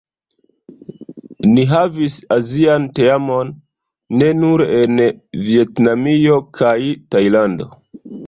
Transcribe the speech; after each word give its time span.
Ni 1.49 1.65
havis 1.73 2.13
Azian 2.35 2.87
teamon 2.99 3.51
ne 4.21 4.31
nur 4.39 4.63
en 4.79 4.97
Vjetnamio 5.49 6.39
kaj 6.61 6.75
Tajlando. 7.17 7.69